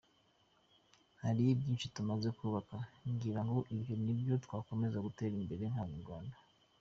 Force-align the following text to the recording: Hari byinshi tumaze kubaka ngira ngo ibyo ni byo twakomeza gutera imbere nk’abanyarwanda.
Hari 1.21 1.43
byinshi 1.59 1.91
tumaze 1.95 2.29
kubaka 2.37 2.77
ngira 3.11 3.41
ngo 3.47 3.59
ibyo 3.75 3.93
ni 4.03 4.13
byo 4.19 4.33
twakomeza 4.45 5.03
gutera 5.05 5.33
imbere 5.41 5.63
nk’abanyarwanda. 5.71 6.37